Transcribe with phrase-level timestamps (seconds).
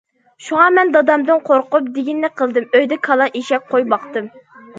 [0.43, 4.33] شۇڭا مەن دادامدىن قورقۇپ، دېگىنىنى قىلدىم، ئۆيدە كالا، ئېشەك، قوي باقتىم.